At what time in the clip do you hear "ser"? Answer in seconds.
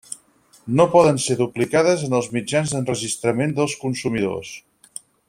1.25-1.35